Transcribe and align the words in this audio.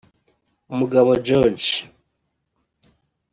Mugabo 0.77 1.11
George 1.25 1.69